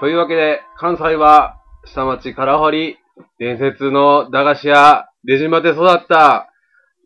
[0.00, 2.98] というわけで、関西は下町唐堀、
[3.38, 6.50] 伝説の駄菓子屋、出島で育った、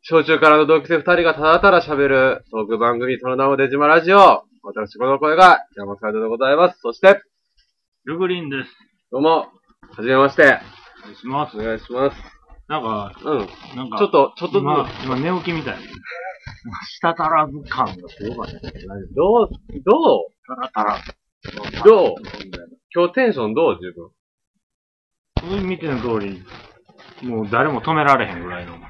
[0.02, 4.42] 小中からの同期生二人がただただ喋るトーク番組、その名も出島ラジオ。
[4.62, 6.78] 私、この声が山サイドでございます。
[6.80, 7.20] そして、
[8.04, 8.70] ルグリーンです。
[9.12, 9.48] どうも、
[9.94, 10.42] はじめまして。
[10.42, 11.58] お願いします。
[11.58, 12.16] お願いします。
[12.68, 13.38] なんか、うん。
[13.76, 15.76] なんか、ちょっと、ちょっとず今、今寝起きみたい。
[16.96, 18.60] 舌足らず感がすごかった。
[18.60, 19.50] つ、どう、
[19.84, 20.96] どタラタラ。
[20.96, 22.77] うどう？
[22.94, 23.78] 今日テンションどう？
[23.80, 24.10] 自分。
[25.58, 26.42] うん見ての通り、
[27.22, 28.74] もう誰も止められへんぐらいの。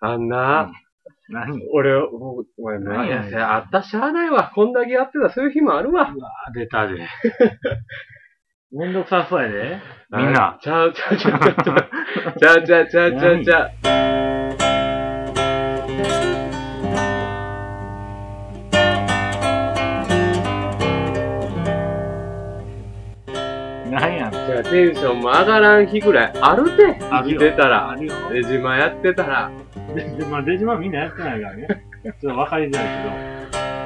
[0.00, 0.72] あんな、
[1.28, 1.60] 何？
[1.72, 4.50] 俺、もう、お前、何やねんいや、あったしゃあないわ。
[4.54, 6.08] こんだけやってたらそういう日もあるわ。
[6.08, 6.14] あ、
[6.52, 7.06] 出たで。
[8.72, 9.78] めんどくさそうやで。
[10.10, 10.58] みんな。
[10.60, 11.54] ちゃうちゃうちゃうちゃう。
[12.38, 13.70] ちゃうちゃうちゃうちゃうちゃ
[14.08, 14.11] う。
[24.72, 26.98] テンションも上がらん日ぐらいあるて。
[26.98, 27.90] 生きてたら。
[27.90, 28.14] あるよ。
[28.32, 29.50] 出島やってたら。
[29.94, 31.68] で、でまあ、デジマみんなやってないからね。
[32.02, 32.86] ちょっと分かりづらい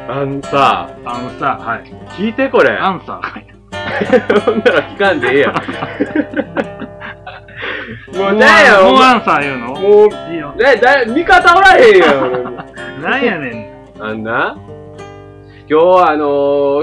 [0.09, 1.11] あんさ、けど。
[1.11, 1.83] あのさ、はい。
[2.13, 2.71] 聞いてこれ。
[2.77, 3.47] アンサーはい。
[4.45, 5.55] ほんなら聞かんでええやん。
[8.17, 9.67] もうなんや、もうアンサー言うの？
[9.75, 10.53] もう、いいよ。
[10.53, 12.55] ね、だ、味方おらへんやん。
[13.03, 14.57] なんやねあんな？
[15.69, 16.27] 今日はあの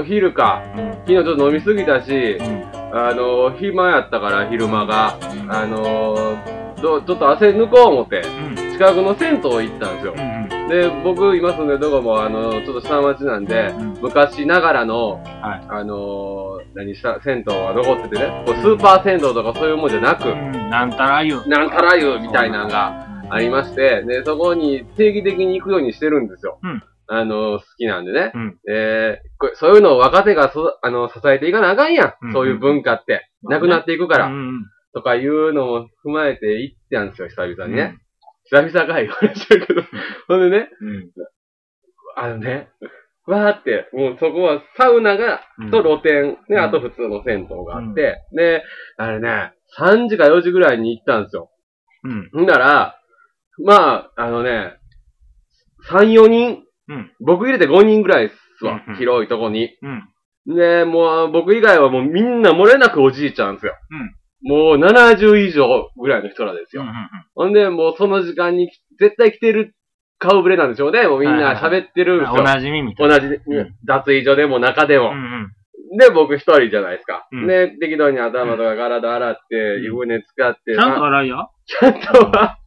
[0.02, 0.62] ー、昼か。
[0.76, 0.78] ん。
[0.78, 0.92] うん。
[0.92, 2.83] 昨日ちょっと飲みすぎたし、うん。
[2.96, 5.18] あのー、暇やったから昼間が。
[5.48, 6.38] あの
[6.84, 8.72] ちょっと汗抜こう思って、うん。
[8.72, 10.20] 近くの銭湯行ったんですよう。
[10.20, 10.68] ん。
[10.68, 20.52] で、僕今住んでるとこも、あのー、ちょっと下町なんで、うん昔ながらの、はいあのー、何した、銭湯は残っててね、こうスーパー銭湯とかそういうもんじゃなく、うん。
[20.68, 21.48] なんたら言う。
[21.48, 26.58] なんたら湯みたいなのがありまして、で、そこに定期的に行くようにしてるんですよ。
[26.62, 28.32] うんあのー、好きなんでね。
[28.34, 28.58] うん。
[28.68, 32.14] えーこれそういうのを若手がそ、あの、支えていかなあかんやん。
[32.22, 33.28] うんそういう文化って。
[33.42, 34.26] なくなっていくから。
[34.26, 34.64] うん。
[34.94, 37.98] とかいうのも踏まえて行ったんですよ、久々にね。
[38.44, 39.82] 久々かい話だけど。
[40.28, 41.10] ほんでね、うん。
[42.16, 42.68] あのね、
[43.26, 45.70] わーって、もうそこはサウナが、うん。
[45.70, 48.62] と露店、ね、うんあと普通の銭湯があって、で、
[48.96, 51.50] あれね、3時か4時ぐらいに行ったんですよ。
[52.04, 52.30] うん。
[52.32, 53.00] ほんなら、
[53.64, 54.78] まあ、あのね、
[55.90, 57.12] 3、4人、うん。
[57.20, 58.28] 僕入れて5人ぐらいっ
[58.58, 58.98] すわうんうん。
[58.98, 59.70] 広いとこに。
[59.82, 60.54] うん。
[60.54, 63.74] で、もう僕以外はもうみんな漏れなくおじいちゃんですよ。
[64.42, 66.84] もう70以上ぐらいの人らですよ。
[67.34, 69.74] ほんで、もうその時間に絶対来てる
[70.18, 71.06] 顔ぶれなんでしょうね。
[71.08, 72.34] もうみんな喋ってるんですよ。
[72.34, 73.20] おなじみみたいな。
[73.20, 75.10] 同じ、うん脱衣所でも中でも。
[75.10, 75.98] うんうん。
[75.98, 77.26] で、僕一人じゃないですか。
[77.32, 82.58] うんで、適当に頭とか体洗って、湯船使って、ちゃんとあ洗いや ちゃんとは、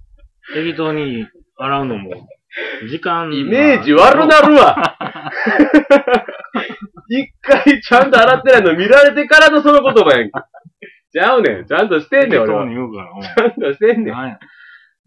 [0.53, 2.27] 適当に洗うのも、
[2.89, 3.31] 時間。
[3.33, 4.97] イメージ悪なるわ。
[7.09, 10.31] 一回ちゃんと洗ってないの見られてからのその言葉やんけ。
[11.11, 11.65] ちゃうねん。
[11.65, 12.65] ちゃんとしてんねん、俺は。
[12.65, 14.37] ちゃんとしてんねん。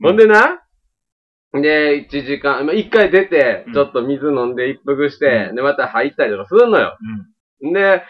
[0.02, 0.62] ほんでな、
[1.52, 6.96] で、1時間、まあ、1回出てうん、ちょっと水飲んで一服して、うで、また入ったりとかするのよ。
[7.60, 7.72] うん。
[7.72, 8.02] で、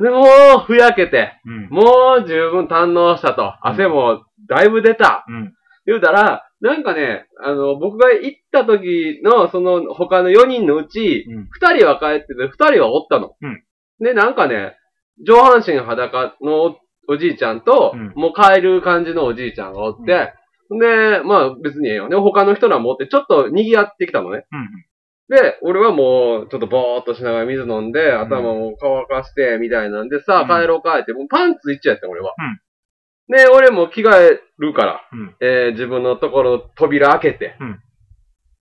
[0.00, 0.24] でも
[0.58, 1.68] う、ふやけて、うん。
[1.70, 3.54] もう十分堪能したと。
[3.62, 5.24] 汗もだいぶ出た。
[5.28, 5.54] うん。
[5.86, 11.48] 言うたら、なんかね、あの、僕が行った時の、その、他の4人のうち、うん。
[11.62, 13.36] 2人は帰ってて、2人はおったの。
[13.40, 13.62] うん
[14.00, 14.76] で、なんかね、
[15.24, 16.76] 上半身裸の
[17.06, 20.32] おじいちゃんと、うんもう帰る感じのおじいちゃんがおって、
[20.70, 22.16] で、まあ別にええよね。
[22.16, 24.46] 他の人らもおって、ちょっと賑わってきたのね。
[24.50, 24.68] うん。
[25.28, 32.34] で、俺はもう、ちょっとぼーっとしながら水飲んで、頭も乾かして、みたいなんで、さ帰ろうかって、もうパンツ一丁やった俺は。
[33.28, 35.36] で、俺も着替えるから、うん。
[35.40, 37.56] えー自分のところ扉開けて。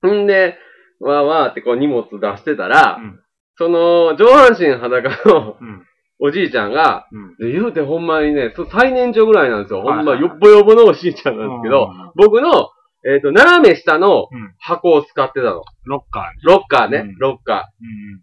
[0.06, 0.58] んで、
[1.00, 3.20] わーわーってこう荷物出してたら、うん
[3.56, 5.86] その、上半身裸のうん。
[6.22, 7.36] おじいちゃんが、うん。
[7.36, 9.82] で言うてほんまにね、そ最年長ぐらいなんですよ。
[9.82, 12.70] ほんま、はいはいよっぼよぼのおじいちゃんなんですけど、僕の、
[13.06, 15.62] えっ、と、斜め下のうん箱を使ってたの。
[15.84, 16.42] ロッカーに。
[16.42, 18.20] ロッカーね、うんロッカうん。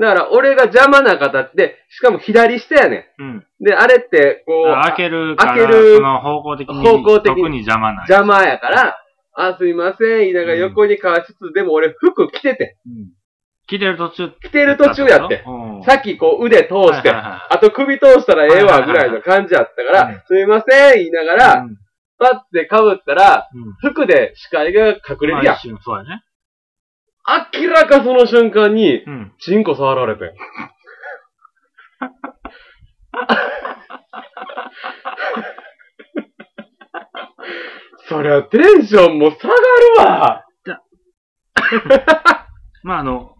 [0.00, 0.02] ー。
[0.02, 3.26] だから、俺が邪魔な形で、しかも左下やねうん。
[3.36, 3.46] ん。
[3.60, 8.08] で、あれって、こう、開けるから、開けるその方向的に、方向的に特に邪魔ない。
[8.08, 8.96] 邪魔やから、
[9.34, 12.76] あ、すいません、言いながら横にかわしつつ、でも俺服着てて。
[12.86, 13.08] うん。
[13.66, 14.32] 着てる途中。
[14.42, 15.44] 着てる途中やって。
[15.46, 15.82] うん。
[15.84, 21.76] さっきこう腕通して、あと首通したらええわぐらいの感じやったから、すいません、言いながら、うん
[22.20, 23.92] パッて被ったら、うん。
[23.92, 26.22] 服で視界が隠れるやんそうやね。
[27.54, 29.32] 明らかその瞬間に、うん。
[29.38, 30.36] チンコ触られてん。
[38.08, 40.44] そりゃテンションも下がるわ
[42.82, 43.36] まあ、あの、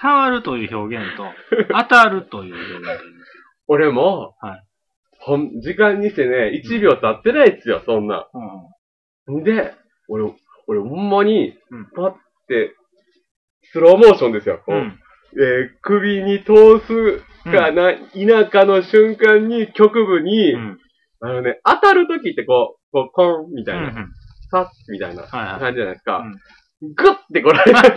[0.00, 1.30] 触るという表現と、
[1.70, 3.32] 当たるという表現があるんです
[3.68, 4.62] 俺も、はい
[5.18, 8.28] ほん、時間にしてね、1秒経ってないっすよ、そんな。
[9.26, 9.40] うん。
[9.40, 9.74] んで、
[10.08, 10.32] 俺、
[10.68, 12.12] 俺ほんまにうん、パッ
[12.46, 12.75] て、
[13.72, 14.60] スローモーションですよ。
[14.64, 14.98] こううん。
[15.38, 20.78] えー首に通すかな、田舎の瞬間に局部に、うん。
[21.20, 24.12] あのね、当たるときってこう、こう、コンみたいな、うん
[24.88, 26.18] みたいな感じじゃないですか。
[26.18, 26.36] うん
[26.82, 27.78] グッてこられる。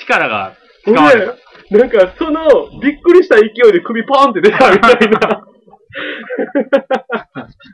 [0.00, 1.26] 力が使われ
[1.70, 5.18] なんかその、びっくりした勢いで首ポンって出たみたいな。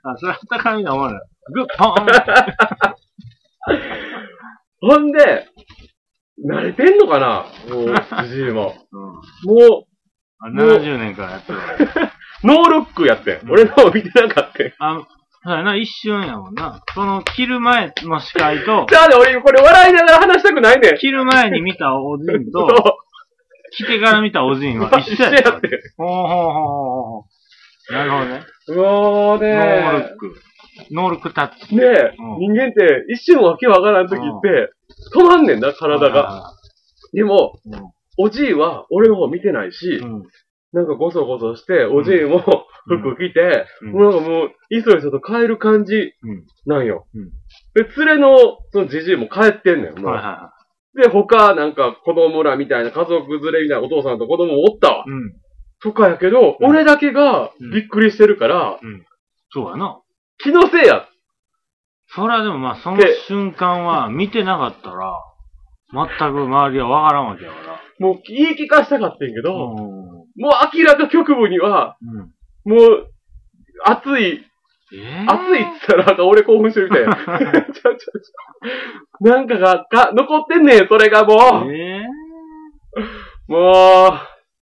[0.04, 1.22] あ、それは高みな思わない。
[1.52, 2.06] グッ、ポーン
[4.80, 5.46] ほんで、
[6.48, 7.46] 慣れてんのかな？
[7.74, 7.94] もう、
[8.28, 8.74] じじいも。
[8.92, 9.02] うん。
[9.68, 9.86] も
[10.42, 11.64] あ70年からやってるわ。
[12.42, 13.40] う、 ノールックやってん。
[13.42, 14.72] うん俺の方見てなかったん。
[14.78, 15.06] あ、
[15.42, 16.82] そうやな、一瞬やもんな。
[16.94, 20.96] その、切る前の視界と、じゃあね、俺これ笑いながら話したくないねん。
[20.96, 22.98] 切る前に見たおじんそうと、。
[23.72, 25.38] 来てから見たおじんは一緒やった。
[25.40, 25.82] 一緒やって。
[25.98, 27.39] ほうほうほうほうほう。
[27.90, 28.40] なるほどね。
[28.68, 30.34] もうノールッねク。
[30.90, 31.76] ノールックタッチ。
[31.76, 34.70] ねえ、うん人間って一瞬わけわからん時って、
[35.14, 36.22] 止まんねんな、体が。
[36.22, 36.52] が。
[37.12, 37.80] でも、うん
[38.22, 40.22] おじいは俺の方見てないし、うん。
[40.74, 42.40] なんかゴソゴソして、おじいも
[42.86, 46.44] 服着て、うんもうなんかもう、いそいそと帰る感じうん。
[46.66, 47.06] なんよ。
[47.14, 47.30] うん
[47.72, 48.36] で、連れの、
[48.72, 49.98] そのじじいも帰ってんねん。
[49.98, 50.52] もうはいは
[51.00, 55.10] で、他、なんか子供らみたいな家族連れみたいなお父さんと子供もおったわい。。
[55.10, 55.32] うん。
[55.82, 58.78] とかやけど、うん俺だけがうんびっくりしてるから、
[59.52, 60.00] そうやな。
[60.38, 61.06] 気のせいや。
[62.14, 65.14] それはでもまあ、そので瞬間は見てなかったら、
[65.92, 67.80] 全く周りはわからんわけやから。
[67.98, 69.76] もう言い聞かしたかったんやけど、うん。
[69.76, 72.72] もう明らか局部には、うん。
[72.72, 73.06] もう、
[73.84, 74.44] 熱い、
[74.92, 77.14] え熱いっつったらなんか俺興奮してるみたいな。
[77.16, 79.28] ちょちょちょ。
[79.28, 81.72] なんかが、が、残ってんねん、それがもう。
[81.72, 82.06] ええ
[83.46, 84.29] もう、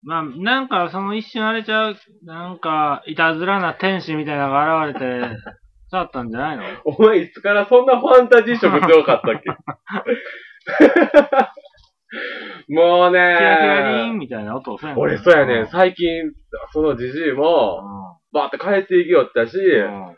[0.08, 5.36] まあ、なんか、その一瞬あれちゃう、なんか、いたずらな天使みたいなのが現れて、
[5.92, 6.64] だったんじゃないの？
[6.86, 9.50] お前いつからそんなファンタジー色強かったっけ？
[12.74, 15.00] もうキラキラリーンねみたいな音をせんの？
[15.00, 15.62] 俺そうやね。
[15.62, 16.06] ん、最近、
[16.74, 20.16] そのじじいも、バーって帰っていきよったし、うん。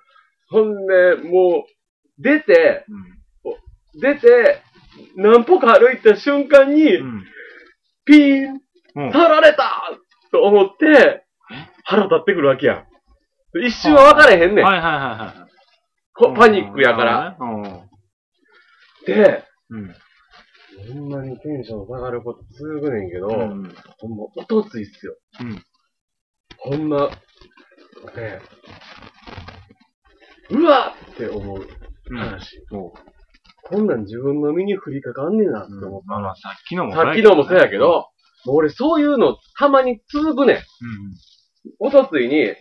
[0.50, 3.06] ほんで、もう、出て、うん。
[4.01, 4.62] 出て、
[5.15, 7.24] 何歩か歩いた瞬間に、うん。
[8.06, 8.62] ピーン、
[9.06, 9.12] うん。
[9.12, 9.72] 取られた
[10.31, 11.25] と思って、
[11.84, 12.86] 腹立ってくるわけやん。
[13.66, 14.66] 一瞬は分かれへんねん。
[14.66, 15.01] はいはいはい
[15.40, 15.50] はい。
[16.13, 17.38] こパニックやから。
[17.40, 17.63] うん。
[19.06, 19.96] で、うん。
[20.94, 23.74] ほんまにテンション下がること続くねんけど、うん。
[23.98, 25.16] ほんま、おとついっすよ。
[25.42, 25.63] うん。
[26.57, 27.10] ほんま、
[28.16, 28.42] ね
[30.51, 31.68] うわっって思う
[32.12, 32.18] うん。
[32.18, 32.62] 話。
[32.69, 32.94] そ
[33.63, 35.88] こんなん自分の身に降りかかんねんなってう。
[35.88, 37.04] 思っまあまあ、さっきのもた。
[37.04, 40.56] さっきのもそうやけど、もう俺そういうのたまに続くねん。
[40.57, 40.63] うん。
[41.80, 42.56] おとついに、うん。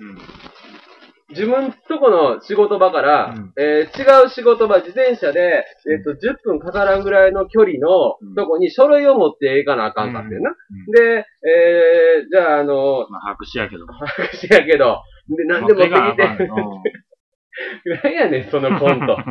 [1.31, 10.51] 自分とこの仕事場から、うんえー違う仕事場、自転車で、えっ、と、10分かからんぐらいの距離のうんとこに書類を持っていかなあかんかってんな。
[10.51, 10.57] うん
[10.91, 13.87] で、えー、じゃあ、あの、まあ、白紙やけど。
[13.87, 15.03] 白紙やけど、
[15.37, 16.49] で、何でも持ってきて、て。
[18.03, 19.19] 何やねん、そのコント。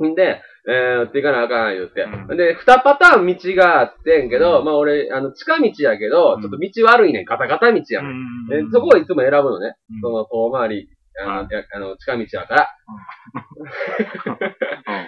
[0.00, 0.10] うん。
[0.10, 2.02] んで、えー、持っていかなあかん言って。
[2.02, 8.46] うんで、二パターン道があってんけど、うんまあ俺、あの、近道やけど、うんちょっと道悪いねん、ガタガタ道やねん。
[8.46, 9.74] でそこをいつも選ぶのね。
[10.00, 10.88] その遠回り、
[11.20, 12.68] あの、あの近道やから。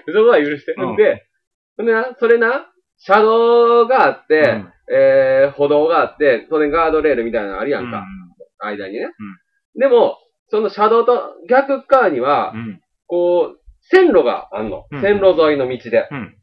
[0.06, 0.74] う そこは許して。
[0.76, 1.24] うんで、
[1.78, 8.04] な、それな、車道があって、えー、歩道があって、それガードレールみたいなのあるやんか、
[8.58, 9.10] 間にね。
[9.76, 10.18] でも、
[10.48, 12.80] その車道と逆側には、うん。
[13.06, 14.84] こう、線路があんの。
[14.90, 16.08] うん線路沿いの道で。
[16.10, 16.36] うん。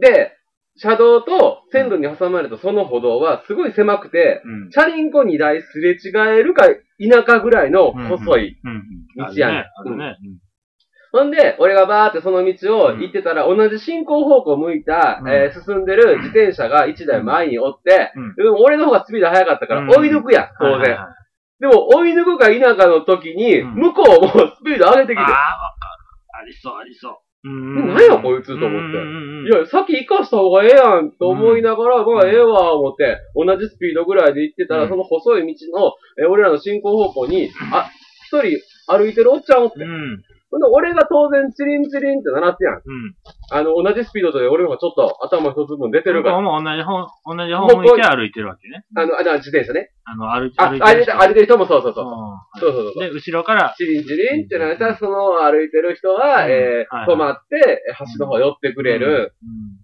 [0.00, 0.32] で、
[0.76, 4.70] 車道と線路に挟まれたその歩道はすごい狭くて、うん。
[4.70, 8.56] チャリンコ2台すれ違えるか田舎ぐらいの細い。
[8.64, 8.82] うん。
[9.16, 10.16] 道やねんあるね。
[11.12, 18.34] ほんで、俺がバーってその道を行ってたら、同じ進行方向向いた、うんえー進んでる自転車が1台前におって、うん。
[18.34, 20.96] でも俺の方がスピード速かったからうん追い抜くやん、当然。
[21.60, 25.34] でも追い抜くか否かの時に、うん向こうもスピード上げてきてああ、わ。
[26.42, 27.48] ありそう、ありそう。
[27.48, 27.94] うん。
[27.94, 28.98] 何やこいつと思って。
[28.98, 29.00] う
[29.44, 34.88] んいや、先行かした方がええやんと思いながら、まあええわ、思って、同じスピードぐらいで行ってたら、うん。
[34.88, 37.90] その細い道の、えー俺らの進行方向に、あ、
[38.26, 39.80] 一人歩いてるおっちゃんおって。
[40.52, 40.58] うん。
[40.58, 42.74] ほんで、俺が当然チリンチリンって鳴ってやん。
[42.76, 43.14] うん。
[43.50, 46.40] あの、同じスピードで俺の方がちょっと頭一つ分出てるから。
[46.40, 48.84] もう同じ方、同じ方向いて歩いてるわけね。
[48.94, 49.90] あの、あ、じゃあ自転車ね。
[50.04, 52.04] あの、歩いあ、歩いてる、歩いてる人もそうそうそう。
[52.04, 53.02] うそうそうそう。
[53.02, 59.34] で、後ろから、チリンチリンってなったら、その歩いてる人は、うんえーはい止まって、え橋の方寄ってくれる。
[59.42, 59.82] うん。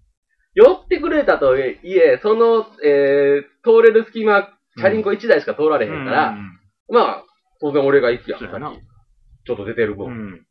[0.55, 6.37] 寄ってくれたとはいえ、その、えー、通れる隙間、チャリンコ1台しか通られへんから、
[6.91, 7.25] まあ、
[7.61, 8.81] 当然俺が行くやん、そうやな先
[9.49, 10.07] ちょっと出てる分。
[10.07, 10.47] うん。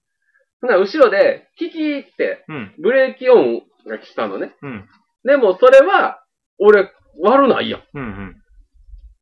[0.62, 2.74] な、後ろで、キキーって、うん。
[2.82, 4.56] ブレーキ音が来たのね。
[4.62, 4.86] うん。
[5.24, 6.24] でも、それは、
[6.60, 7.82] 俺、悪ないやん。
[7.94, 8.04] うん。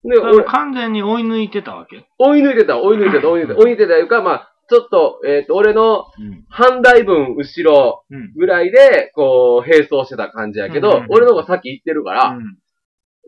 [0.04, 0.10] うん。
[0.10, 2.06] で、俺、完全に追い抜いてたわけ？
[2.20, 6.44] 追い抜いてた、追い抜いてた、 追い抜いてた、追い抜いてたいうか、まあ、ちょっと、えっ、と、俺のうん。
[6.50, 8.34] 半台分後ろうん。
[8.36, 12.58] ぐらいで、こう、並走してた感じやけど、うんうんうん俺の方が先行ってるから、うん。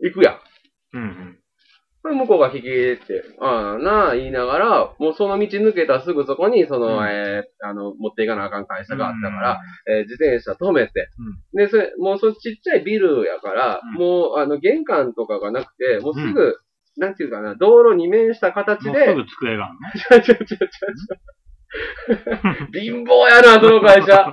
[0.02, 0.38] 行くやん。
[0.94, 1.37] うん。
[2.02, 7.08] これ向こうが引きって、ああなあ言いながら、もうその道抜けたすぐそこに、その、うん。
[7.08, 11.08] えーあの、持っていかなあかん会社があったから、えー自転車止めて、
[11.54, 14.00] うで、それ、もうそのちっちゃいビルやから、うん。
[14.00, 16.56] もう、あの、玄関とかがなくて、もうすぐ、う
[16.98, 19.74] なんていうかな、道路に面した形で、すぐ机がある
[20.18, 20.20] の？
[20.22, 20.66] ちゃちゃちゃちゃちゃ。
[22.72, 24.32] 貧乏やな、その会社。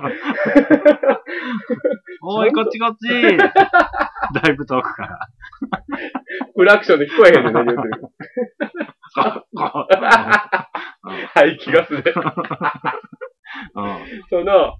[2.22, 3.42] おい、こっちこっち だ
[4.48, 5.18] いぶ遠くから。
[6.54, 7.90] クラクションで聞こえへんねん、何言ってる
[9.14, 10.70] か。
[11.34, 12.02] はい、気がする。
[13.74, 13.98] うん。
[14.30, 14.78] その、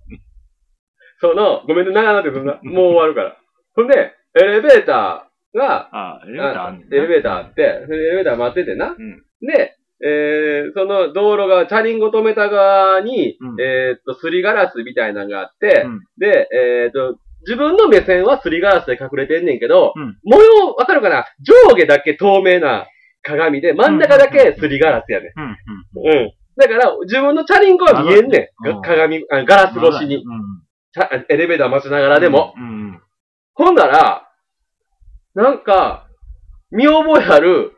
[1.20, 3.36] その、ごめんね、長なってそんな、もう終わるから。
[3.74, 8.94] ほんで、エレベーターが、あ、エレベーターああんねんなエレベーターあって、エレベーター待っててな。
[8.98, 13.60] うんで、えー、その道路側、チャリンコ止めた側に、うん。
[13.60, 16.00] えーっと、すりガラスみたいなのがあって、うん。
[16.18, 20.18] で、えーっと、自分の目線はすりガラスで隠れてんねんけど、うん。
[20.24, 21.24] 模様、わかるかな？
[21.40, 22.86] 上下だけ透明な
[23.22, 25.30] 鏡で、真ん中だけすりガラスやねん。
[25.38, 26.32] うん。
[26.56, 28.82] だから、自分のチャリンコは見えんねん。
[28.82, 30.24] 鏡、あガラス越しに。
[31.28, 32.54] エレベーター待ちながらでも。
[33.54, 34.28] ほんなら、
[35.34, 36.06] なんか、
[36.70, 37.72] 見覚えある、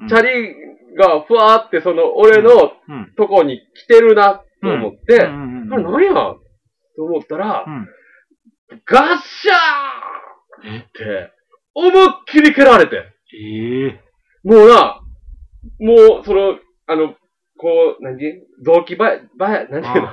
[0.00, 0.08] うん。
[0.08, 0.54] チャリ
[0.96, 3.12] がふわーってその、俺のうん。
[3.16, 5.68] とこに来てるな、と思って、うあん。
[5.68, 6.38] れ何やと
[7.04, 7.88] 思ったら、うん。
[8.86, 11.32] ガッシャーえって、
[11.74, 12.96] 思いっきり蹴られて。
[13.38, 14.00] ええ。
[14.44, 15.00] もうな、
[15.80, 17.14] もう、その、あの、
[17.58, 18.18] こう、何？
[18.64, 19.68] 雑木ば、ば、何？
[19.68, 20.08] ていうの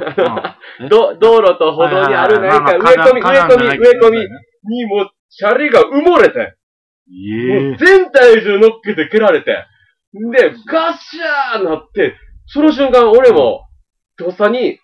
[0.46, 0.58] あ。
[0.80, 2.60] の、 ど道路と歩道にあるな。
[2.60, 4.20] んか植え込み、植え込み、植え込み
[4.76, 6.46] にもう、シャリが埋もれて、も
[7.10, 7.70] え。
[7.72, 9.66] う全体重乗っけて蹴られて、
[10.14, 12.16] で、ガッシャーなって、
[12.48, 13.66] その瞬間俺も、
[14.18, 14.80] とっさに、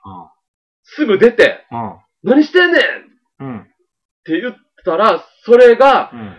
[0.83, 1.95] すぐ出て、うん。
[2.23, 2.83] 何してんねんっ
[3.39, 3.67] うん。
[4.25, 6.35] て言ったら、それが、うん。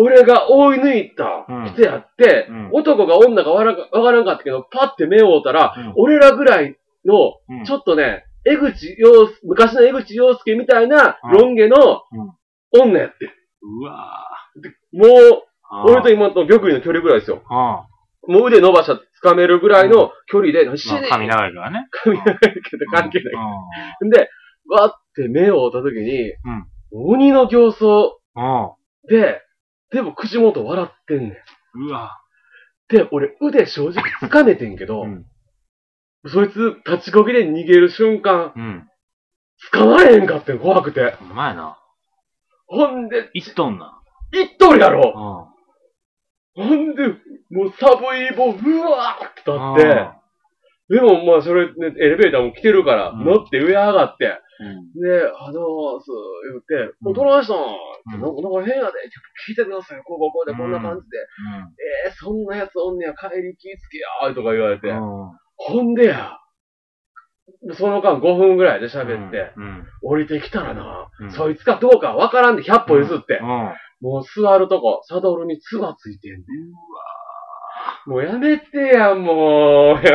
[0.00, 3.64] 俺が追い抜いたうん人やって、うん男が女かわか
[4.12, 12.32] らんかったけど、パッて目を追ったら、うん俺らぐらいの、うんちょっとね、江口洋介、昔の江口洋介みたいなうんロン毛のうん
[12.90, 13.16] 女やって。
[13.60, 14.28] うわ
[14.92, 15.92] もう、ぁ。
[15.92, 17.42] 俺と今と玉林の距離ぐらいですよ。
[18.28, 21.88] あもう腕伸ばしたら掴めるぐらいの距離で、何しまあ、髪長いからね。
[21.90, 23.34] 髪長いけど関係ない。
[24.06, 24.10] い。
[24.10, 24.30] で、
[24.70, 26.32] わって目を追った時に、
[26.92, 27.88] 鬼の形相
[28.36, 28.62] うん。
[28.62, 28.70] うん。
[29.08, 29.40] で、
[29.90, 31.32] でも口元笑ってんねん。
[31.88, 32.18] うわ
[32.88, 35.26] で、俺腕正直掴めてんけど、うん。
[36.26, 38.88] そいつ立ちこぎで逃げる瞬間、うん。
[39.72, 41.16] 捕まれへんかってん、怖くて。
[41.20, 41.78] うまいな。
[42.66, 44.00] ほんで、一トンな。
[44.32, 45.57] 行っとるやろうん。
[46.54, 47.08] ほんで、
[47.50, 50.18] もう寒い棒、うわーって立って、
[50.88, 53.24] でもまあそれ、ね、エレベーターも来てるから、うん。
[53.24, 55.00] 乗って上上がって、うん。
[55.00, 56.08] で、あのーす、
[56.50, 57.10] 言って、うん。
[57.10, 58.20] お、どないしたん、うん。
[58.20, 61.18] なんかなんか変やで、ちょっと聞いてください、こうこうこうで、こんな感じで。
[62.06, 64.88] えー、そんなやつおんねや、帰り気ぃつけやー、とか言われて。
[64.88, 64.98] うん。
[65.56, 66.38] ほんでや、
[67.74, 69.86] その間5分ぐらいで喋って、うん。
[70.02, 71.32] 降りてきたらな、うん。
[71.32, 73.72] そいつかどうかわからんで100歩譲って、うん。
[74.00, 76.42] もう座るとこ、サドルにツバついてんねん。
[78.10, 79.98] もうやめてや、もう。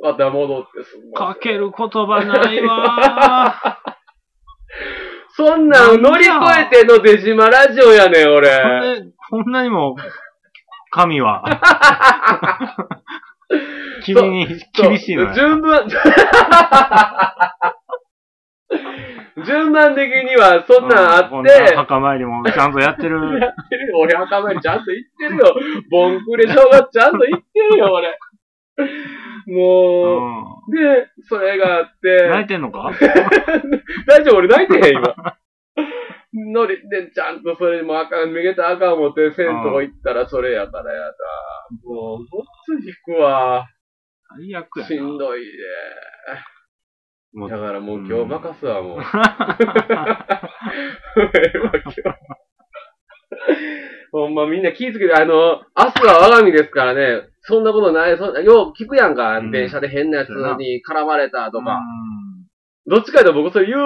[0.00, 3.56] また戻ってすんかける言葉ないわ
[5.34, 8.32] そんなん乗り越えての出島ラジオやねん、ー。
[8.32, 9.10] 俺。
[9.30, 9.96] こんな、にも、
[10.90, 11.42] 神は。
[14.04, 15.34] 君に厳しいのよ。
[15.34, 15.86] 順番、
[19.44, 23.16] 順番的にはそんなんあこんなって、墓参りもちゃんとやってる。
[23.40, 23.98] やってるよ。
[23.98, 25.56] 俺墓参りちゃんと行ってるよ。
[25.90, 28.18] ボンクレ正月ちゃんと行ってるよ、俺。
[29.46, 31.88] もう、うで、それがあっん。
[32.30, 32.92] 泣いて、てんのか？
[34.06, 35.14] 大丈夫、俺泣いてへん、今。
[36.52, 41.14] 乗りで、ちゃんとそれもあかん、めげたらあかん思って、銭湯行ったらそれやからやだ。
[41.84, 43.66] もう、ごっつい引くわ。
[44.36, 44.88] 最悪やな。
[44.88, 45.48] しんどいで。
[47.32, 49.00] もうだからもう今日任すわ、もう。
[54.10, 61.80] ほんまみんな気ぃつけて、あの、明日は我が身ですからね、そんなことない、そんな、よう聞くやんか、うん電車で変なやつに絡まれたとか。
[62.86, 63.80] どっちかというと僕それ言う、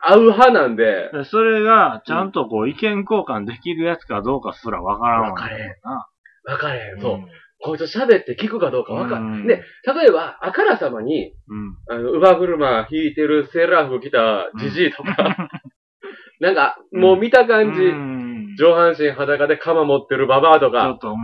[0.00, 6.08] 合う派なんで、でそれが、ちゃんとこう、意見交換できるやつかどうかすらわからんわわかれへんな。
[6.44, 7.00] 分かれへん。
[7.00, 7.18] そう。
[7.60, 7.64] ん。
[7.64, 9.48] こいつ喋って聞くかどうか分かうんる。
[9.48, 9.62] で、
[9.92, 11.76] 例えば、あからさまに、うん。
[11.88, 15.14] あの、乳母車引いてるセーラー服着たジジイとか、
[16.40, 18.28] なんか、もう見た感じ、うん。
[18.58, 21.14] 上半身裸で鎌持ってるババアとかちょっ、と、う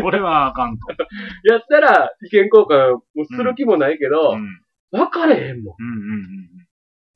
[0.00, 0.02] ん。
[0.02, 0.86] これはあかんと。
[1.50, 4.60] やったら意見交換もする気もないけどう、ん。
[4.90, 5.74] 分かれへんもん。
[5.78, 6.48] うんうんうん。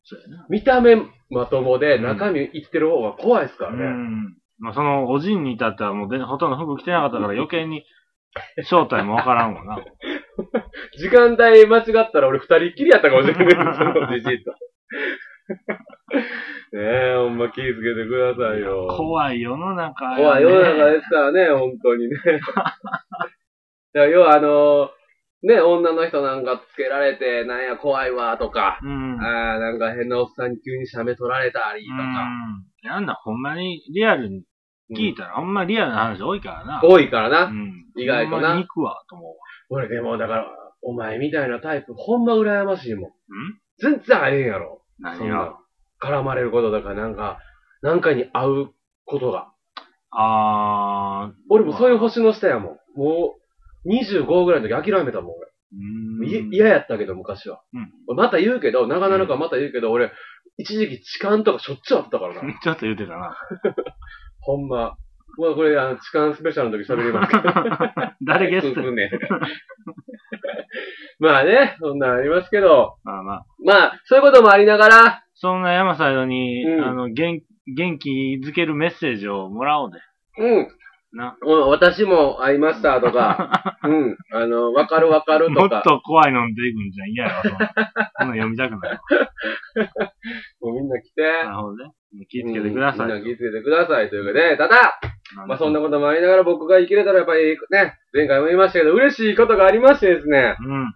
[0.02, 0.47] そうやな。
[0.49, 0.97] 見た目
[1.30, 3.85] まともでうん中身いってる方が怖いですからうね。
[3.85, 4.37] ん。
[4.59, 7.85] まあ、その、おじんに至ってはもうで、ほとんど服着てなかったから余計に
[8.64, 9.78] 正体もわからんわな。
[10.99, 13.75] 時間帯間違ったら俺二人っきりやったかもしれない。
[13.75, 14.52] そのジジイと。
[16.73, 18.88] ねえ、ほんま気ぃつけてくださいよ。
[18.97, 22.16] 怖い世の中やね怖い世の中ですからね、本当にね。
[22.26, 22.40] だか
[23.95, 24.90] ら要はあの、
[25.43, 29.21] ね、女の人なんかつけられて、なんや怖いわとか、うん。
[29.21, 32.02] ああ、なんか変なおっさんに急に写メ撮られたりとか、
[32.83, 32.88] うん。
[32.88, 34.43] なんだ、ほんまにリアルに
[34.95, 36.81] 聞いたら、ほんまリアルな話多いからな。
[36.83, 37.45] 多いからな。
[37.47, 37.87] うん。
[37.97, 39.35] 意外となほんまに行くわ、と思うわ。
[39.71, 40.47] 俺でもだから、
[40.83, 43.11] お前みたいなタイプ、ほんま羨ましいもん。
[43.11, 43.12] ん？
[43.78, 44.83] 全然会えへんやろ。
[45.02, 45.59] そんな何が
[46.00, 47.38] 絡まれることとか、なんか、
[47.83, 48.69] なんかに会う
[49.05, 49.52] ことが。
[50.11, 51.35] あー。
[51.50, 52.99] 俺もそういう星の下やもん。
[52.99, 53.35] も
[53.85, 55.50] う、25ぐらいの時諦めたもん、俺。
[55.73, 56.52] うん。
[56.52, 57.61] い嫌やったけど、昔は。
[57.75, 60.12] うん俺また言うけど、長々からまた言うけど、俺、
[60.59, 62.40] 一時期痴漢とかしょっちゅうあったからな。
[62.62, 63.37] ちょっと言ってたな。
[64.47, 64.97] ほんま。
[65.38, 67.53] まあこれ、あの、痴漢スペシャルの時喋りますけど。
[68.25, 69.11] 誰ゲストねん
[71.19, 73.47] まあね、そんなんありますけど、まあまあ。
[73.65, 79.99] まあ、そういうこともありながら、そんな山サイドに、うんあの、元元気づけるメッセージをもらおうで。
[80.38, 80.69] うん、
[81.17, 81.37] な。
[81.41, 87.11] うん私も会いましたとか、 うん、あの、わかるわかるもっとか、と怖いの出てくんじゃん。
[87.11, 87.73] 嫌やわ、そんな。
[88.19, 89.01] そんなん読みたくないわ。
[90.61, 91.91] もうみんな来て、なるほどね。
[92.29, 93.07] 気をつけてください。
[93.07, 95.00] うんみんな気をつけてくださいということで、ただ、
[95.47, 100.93] まあそんなこともありながら僕が生きれたらやっぱりね、前回も言いましたけど、嬉しいことがありましてですね、うん。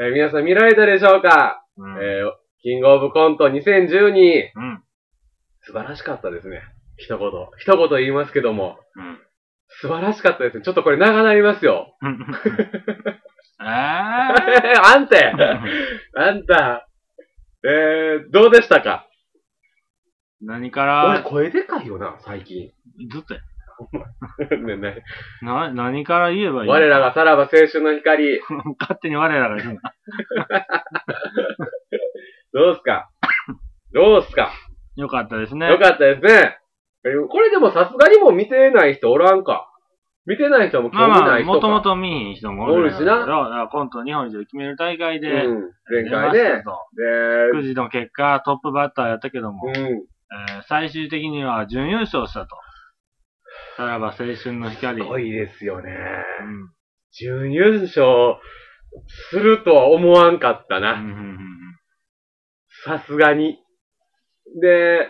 [0.00, 2.02] えー皆さん見られたでしょうか、うん。
[2.02, 4.82] えーキングオブコント2012、うん。
[5.60, 6.62] 素晴らしかったですね。
[6.96, 7.30] 一言。
[7.58, 9.18] 一言言いますけども、うん。
[9.80, 10.62] 素晴らしかったですね。
[10.62, 11.96] ちょっとこれ長なりますよ。
[13.60, 15.60] えあんたー
[16.14, 16.88] あんた、
[17.64, 19.06] えー、どうでしたか？
[20.42, 22.70] 何か俺ら、声でかいよな、最近。
[23.10, 23.40] ずっとや。
[24.58, 25.02] ねね
[25.42, 28.40] な、何から言えばいい我らがさらば青春の光、
[28.80, 29.80] 勝手に我らが言うな。
[32.52, 33.10] どうすか？
[33.92, 34.52] どうすか？
[34.96, 35.68] よかったですね。
[35.68, 36.58] よかったですね。
[37.06, 39.70] えこれでもさすがにもう見てない人おらんか。
[40.26, 41.54] 見てない人も興味ない人か。
[41.54, 45.70] もともと見ひん人もおるしなだからコント日本一を決める大会で、うん。
[45.88, 46.40] 前回ね。
[46.40, 46.62] で、
[47.52, 49.76] くじの結果、トップバッターやったけども、うん。
[49.76, 52.56] えー最終的には準優勝したと。
[53.76, 55.02] さらば青春の光。
[55.02, 55.92] すごいですよね。
[56.40, 56.70] うん
[57.12, 58.36] 準優勝
[59.30, 60.92] するとは思わんかったうんうな。
[60.94, 61.38] ん
[62.84, 63.58] さすがに。
[64.60, 65.08] で、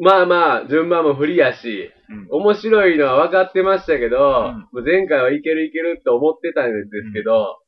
[0.00, 7.58] まあまあ、順番も不利やし、うん面白いのは分かってましたけど、うん前回はいけるいけるって思ってたんですけど、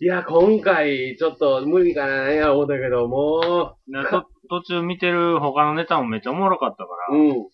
[0.00, 7.26] いや、今回ちょっと無理かな、なんや思ったけど、もでと途中見てる他のネタもめっちゃおもろかったかう、ら、うん。
[7.28, 7.46] みん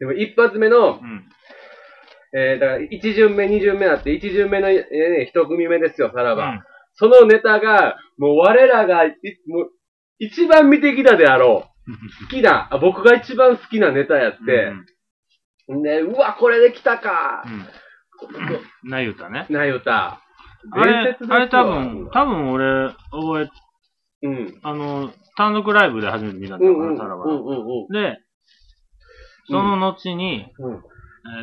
[0.00, 0.86] でも一発目の、な。
[0.98, 1.24] うん。
[2.36, 6.48] えー、だから一巡目、二巡目あって、一巡目の、えーね、一組目ですよ、さらば。
[6.48, 6.60] うん
[6.96, 9.16] そのネタが、もう我らがい、
[9.48, 9.70] もう、
[10.18, 11.73] 一番見てきたであろう。
[12.22, 14.72] 好きな、あ僕が一番好きなネタやって、
[15.68, 17.42] ね、うわ、これできたか。
[17.46, 18.90] うん。
[18.90, 19.46] な言うたね。
[19.50, 20.20] なゆた。
[20.72, 23.50] あれ、あれ多分、多分俺、覚
[24.22, 24.60] え、うん。
[24.62, 27.88] あの、単独ライブで初めて見たんだかうんうんら、さらばうんうん。
[27.92, 28.18] で、
[29.48, 30.84] その後に、うんえー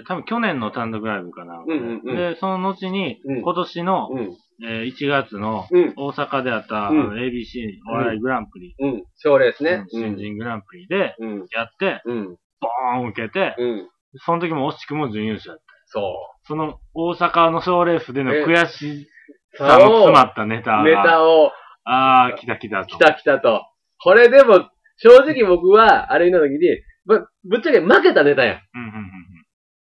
[0.08, 1.64] 多分去年の単独ライブかな。
[1.66, 4.38] うんうんうんで、その後に、うん今年の、うん。
[4.64, 5.94] えー1月のうん。
[5.96, 9.04] 大阪であった、うんあの ABC お笑いグランプリ、うん。
[9.18, 9.86] 賞レースね。
[9.92, 11.46] うん新人グランプリでうん。
[11.52, 12.28] やって、うん。
[12.60, 13.90] ボーン受けて、うん。
[14.26, 15.64] その時も惜しくも準優勝やった。
[15.88, 16.02] そ
[16.48, 19.08] その大阪の賞レースでのえ悔し
[19.54, 19.58] う。
[19.58, 21.52] さの詰まったネタが、ネタを、
[21.84, 22.88] あー、来た来たと。
[22.88, 23.66] 来た来たと。
[24.02, 26.60] これでも、正直僕は、あれ見た時に、
[27.06, 28.56] ぶ、ぶっちゃけ負けたネタやん。
[28.74, 29.21] うんうん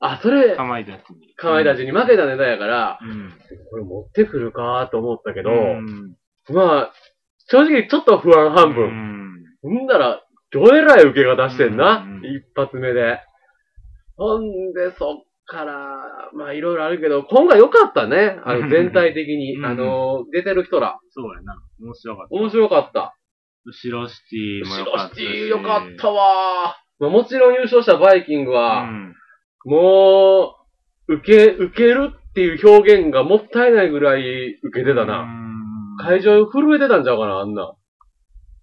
[0.02, 0.42] あ、そうん。
[0.42, 1.34] れ、かまいたちに。
[1.36, 3.32] かまいたちに負けたネタやから、うん。
[3.70, 6.16] これ持ってくるかと思ったけど、うん。
[6.50, 6.94] まあ、
[7.48, 8.88] 正直ちょっと不安半う分。
[8.90, 9.32] ん。
[9.62, 13.20] ほんだら、どえらい受けが出してんな、うんうん一発目で。
[14.18, 18.40] ほんで、そっから、まあいろいろあるけど、今回良かったね。
[18.44, 19.58] あの、 全体的に。
[19.58, 21.00] うんあの、出てる人ら。
[21.10, 21.56] そうやな。
[21.82, 22.36] 面白かった。
[22.36, 23.16] 面白かった。
[23.66, 25.22] 後ろシティも後ろ良かったし。
[25.22, 29.14] シティよかったわまあもちろん優勝したバイキングうは、ん。
[29.66, 30.56] も
[31.08, 34.22] う、受け、受けるっていう表現がもったいないぐらい
[34.64, 35.20] 受けてたな。
[35.20, 35.42] うん
[36.02, 37.74] 会場震えてたんちゃうかな、あんな。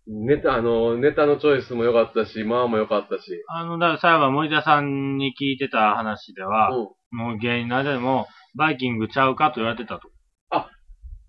[0.07, 3.45] ネタ、あの、ネタのチョイスも良かったし、まあも良かったし。
[3.49, 7.17] あの、だから最後は森田さんに聞いてた話では、うん。
[7.17, 10.09] もう芸人の間でも、バイキングちゃうかと言われてたと。
[10.51, 10.71] あ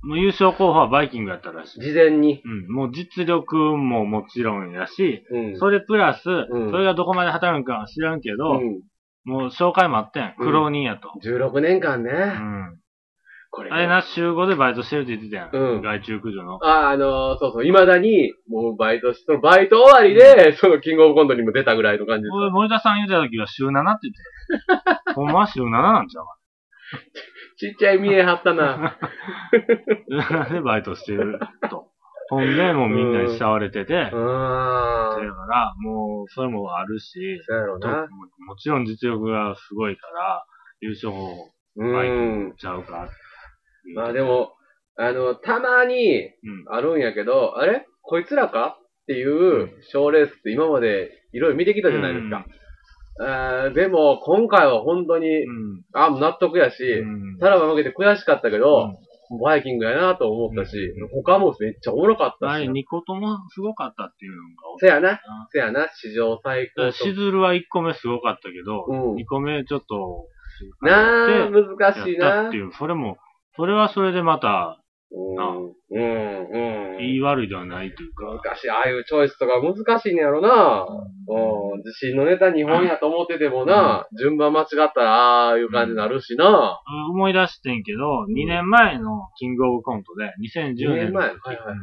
[0.02, 1.82] もう優勝候補はバイキングやったらしい。
[1.82, 2.42] 事前に。
[2.44, 2.74] うん。
[2.74, 5.58] もう実力ももちろんやし、うん。
[5.60, 8.82] それプラス、んそれがどこまで働くかは知らんけど、うん。
[9.26, 10.24] もう紹介もあってん。
[10.24, 11.12] うん苦労人やと。
[11.24, 12.12] 16年間ね。
[12.12, 12.80] うん。
[13.52, 15.50] これ、あれな、週5でバイトしてるって言ってたやん。
[15.52, 16.64] うん外注駆除の。
[16.64, 22.30] あ、あのそうそう、未だに、もうバイトし、そのバイト終わりで、そのキングオブコントにも出たぐらいの感じで。
[22.30, 25.14] 俺、森田さん言うた時は週7って言ってた。
[25.14, 26.26] ほんまは週7なんちゃう
[27.58, 28.98] ちっちゃい見えはったな。
[30.28, 31.92] か でバイトしてると。
[32.30, 34.16] ほんで、もうみんなに慕われてて、うだか。
[35.50, 38.08] ら、もう、それもあるし、そうやろうともな。
[38.48, 40.46] もちろん実力がすごいから、
[40.82, 42.56] 優勝もうバイキンんグ。
[42.56, 43.10] ちゃうか。
[43.96, 44.54] まあで、も、
[44.96, 46.32] あの、たまにうん。
[46.70, 47.86] あるんやけど、あれ？
[48.02, 48.78] こいつらか？
[48.80, 52.46] っていう賞レースって今までいろいろ見てきたじゃないですか。
[53.22, 55.82] あーでも、今回は本当に、うん。
[55.94, 57.38] あ、納得やし、うん。
[57.40, 58.98] さらば負けて悔しかったけうどん、
[59.38, 62.72] バイキングやなと思ったしう、他もめっちゃおもろかったあれ、し。
[62.72, 64.40] 2個ともすごかったっていうの
[64.80, 65.20] せやなが。、
[65.52, 66.92] せやな、史上最高と。
[66.92, 70.28] しずるは1個目すごかったけど、うん2個目ちょっと、
[70.82, 72.58] なあ、で難しいなって。
[72.58, 73.18] いう、それも、
[73.56, 76.98] それはそれでまた、うん、うん、うん。
[76.98, 78.70] 言い悪いではないというか、難しい。
[78.70, 80.86] ああいうチョイスとか難しいんやろな。
[80.86, 81.78] うん。
[81.80, 86.80] 自信のネタ2本やと思っててもな、順番間違ったらああいう感じになるしな。
[87.10, 90.26] 思い出してんけど、2年前のキングオブコントで、
[90.58, 91.30] 2010 10年年前。
[91.30, 91.76] はいはいはい。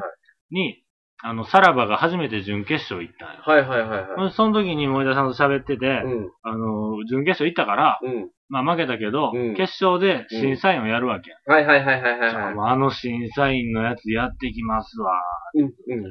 [0.50, 0.85] に、
[1.22, 3.40] あの、さらばが初めて準決勝行ったんよ。
[3.42, 4.32] はいはいはいはい。
[4.32, 6.30] その時に森田さんと喋ってて、うん。
[6.42, 8.30] あの、準決勝行ったから、うん。
[8.48, 11.36] まあ負けたけど、うん決勝で審査員をやるわけや。
[11.46, 12.54] はいはいはいはいはいはい。
[12.72, 15.10] あの審査員のやつやってきますわ。
[15.54, 16.04] うんうん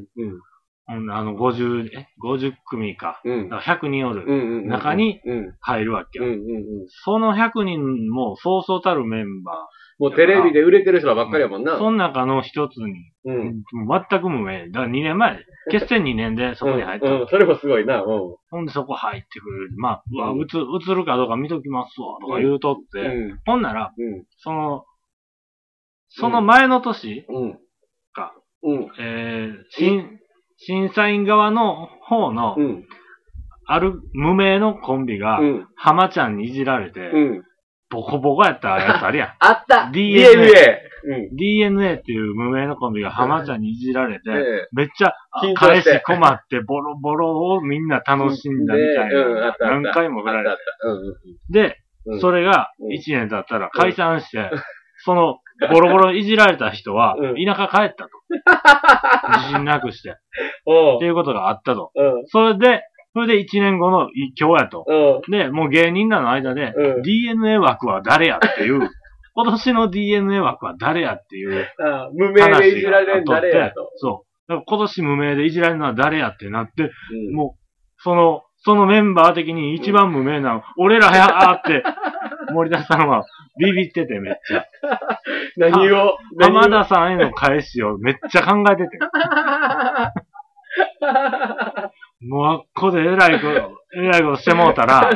[0.97, 1.11] うん。
[1.11, 3.21] あの、50、え、50組か。
[3.25, 3.49] うん。
[3.49, 4.23] だから100人おる。
[4.27, 4.67] うんうんうん。
[4.67, 5.53] 中にうん。
[5.61, 6.25] 入るわけよ。
[6.25, 6.45] うんうんうん。
[6.87, 9.53] その100人もそうそうたるメンバ
[9.97, 11.65] もうテレビで売れてる人らばっかりやもんー。
[11.65, 11.77] な。
[11.77, 13.63] その中の一つに、うん。
[13.71, 14.67] もう全く無名。
[14.69, 15.39] だから2年前、
[15.71, 17.07] 結成2年でそこに入った。
[17.07, 17.27] うんうん。
[17.27, 18.01] それもすごいな。
[18.01, 18.35] うん。
[18.49, 19.69] ほんでそこ入ってくる。
[19.77, 22.99] まあ、うわ、うん映、映るかどうか見ときますわ、とか言うとって。
[22.99, 23.39] うん。
[23.45, 24.25] ほんなら、うん。
[24.39, 24.85] その、
[26.09, 27.59] その前の年うん。
[28.13, 28.91] か、うん。
[28.99, 30.19] えー、審、
[30.57, 32.87] 審査員側の方のう、ん。
[33.67, 35.67] ある無名のコンビがう、ん。
[35.75, 37.43] 浜ちゃんにいじられて、うん。
[37.89, 39.29] ボコボコやった やつあるやん。
[39.39, 40.81] あった DNA
[41.33, 41.93] !DNA!
[41.95, 45.13] っていう無名のコンビが浜ちゃんにいじられて、ええめっちゃ
[45.55, 49.55] 返し困ってボロボロをみんな楽しんだみたいな。
[49.59, 50.57] 何回も振られた
[51.51, 52.19] で、うん。
[52.19, 54.49] それがうん1年経ったら解散して、
[55.03, 55.39] その
[55.71, 58.09] ボロボロいじられた人はうん田舎帰ったと。
[59.41, 60.09] 自信なくして。
[60.09, 60.13] っ
[60.99, 61.91] ていうことがあったと。
[61.95, 62.25] うん。
[62.25, 62.81] それで、
[63.15, 64.83] それで1年後の今日やと。
[64.85, 65.31] うん。
[65.31, 68.89] で、もう芸人らの間で、うん DNA 枠は誰やっていう、
[69.33, 73.89] 今年の DNA 枠は誰やっていうあ無名でいじられん誰やと。
[73.95, 74.51] そう。
[74.51, 77.59] だから今年無名でいじられるのは誰やってなって、うんもう、
[77.99, 81.83] その、そのメンバー的に一番無名なの、俺らやーって、
[82.51, 83.23] 森田さんは
[83.57, 84.65] ビビっててめっちゃ。
[85.55, 86.61] 何を、何を？
[86.61, 88.99] 浜田さんへの返しをめっちゃ考えてて。
[92.27, 95.09] もうあっこで偉いこと、 偉いことしてもうたら、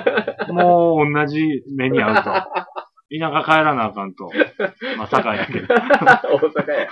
[0.50, 2.32] もう同じ目に遭うと。
[3.12, 4.30] 田舎帰らなあかんと。
[4.98, 5.68] まあ、堺やけど。
[5.68, 6.88] 大阪や。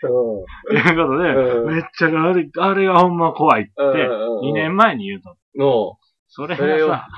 [0.00, 3.86] そということで、うんめっちゃあれ、あれがほんま怖いって、う。
[3.86, 5.36] うん2年前に言うと。
[5.56, 5.96] の、
[6.28, 7.08] それそれをがさ、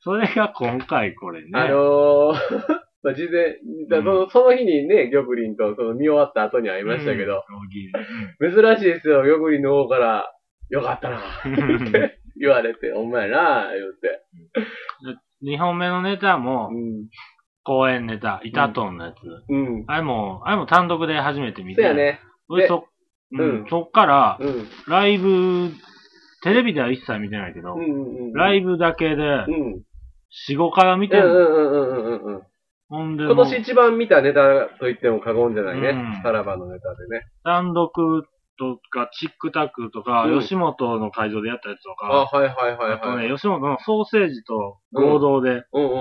[0.00, 1.50] それが今回これね。
[1.54, 2.34] あのー、
[3.04, 7.44] まあ、事前、だそのその日にね、玉林とその見終わった後に会いましたけど、
[8.40, 10.32] うん、珍しいですよ、玉林の方から、
[10.74, 14.24] よかったな、うんって言われて、お前な、言って。
[15.44, 17.08] 2本目のネタも、うん。
[17.62, 19.16] 公演ネタ、イタトンのやつ。
[19.48, 19.84] うん。
[19.86, 21.82] あれも、あれも単独で初めて見て。
[21.82, 22.20] そうやね。
[22.68, 22.88] そ、
[23.32, 24.68] うんうんそっから、うん。
[24.88, 25.70] ライブ、
[26.42, 28.32] テレビでは一切見てないけど、うんうんうん。
[28.32, 29.82] ライブだけでう、ん。
[30.50, 32.42] 4、5回は見てる、
[32.90, 36.22] 今年一番見たネタと言っても過言じゃないねうん。
[36.22, 37.26] さらばのネタでね。
[37.44, 38.26] 単独
[38.58, 43.34] とか、チックタックとか、うん吉本の会場でやったやつとあ、か、はいはいはいあとね、はい。
[43.34, 45.94] 吉本のソーセージと合同でうんうんう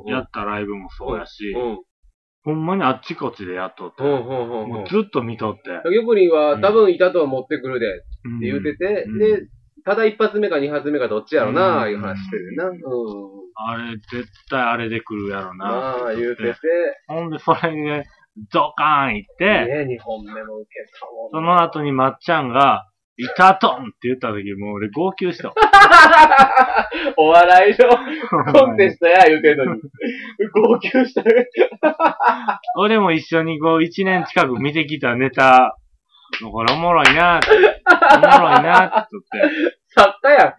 [0.02, 0.06] うん。
[0.06, 1.78] やったライブもそうやし、うん。
[2.42, 4.68] ほんまにあっちこっちでやっとって、うんうんうんうん。
[4.68, 7.86] もうずっと見とって、玉林は多分いたとは持ってくるで。
[7.86, 9.46] って言うてて、うんで、
[9.84, 12.66] ただ一発目か二発目かどっちやろな、うんいう話してるな。
[12.66, 12.76] うん。
[13.56, 15.66] あれ、絶対あれで来るやろな。
[15.66, 16.58] まあ、言うてて、
[17.08, 18.06] ほんで、それで、
[18.52, 22.86] ドカーン行って、ね、二本目も受けたもんその後にまっちゃんが、
[23.20, 25.54] イタトンって言った時、もう俺号泣したわ。
[27.18, 27.88] お笑いの
[28.52, 29.80] コンテストや言うてんのに。
[30.54, 31.46] 号泣したね。
[32.76, 35.76] 俺も一緒にこう一年近く見てきたネタ、
[36.50, 37.40] これおもろいな
[38.16, 40.54] おもろいなって言って、作家やん。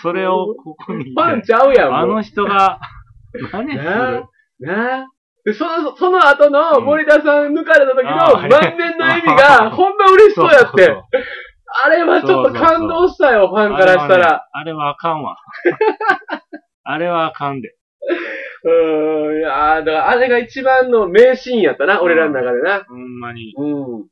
[0.00, 2.80] それをここにファンちゃうやん、あの人が、
[3.52, 5.06] 何するなあ、なあ？
[5.48, 8.12] で、その、その後の森田さん抜かれた時の
[8.48, 10.94] 満面の笑みが、ほんま嬉しそうやって。
[11.84, 14.46] あれはちょっと感動したよ、ファンからしたら。
[14.52, 15.38] あれはあかんわ。
[16.84, 17.74] あれはあかんで。
[18.64, 22.84] うーん、いやーだからあれが一番の名シーンやったな、俺らの中でな。
[22.84, 24.06] ほんまに、うん。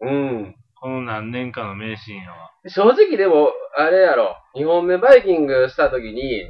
[0.00, 0.54] うん。
[0.80, 2.50] この何年かの名シーンやわ。
[2.68, 6.48] 正直でも、あれやろ、2本目バイキングした時に、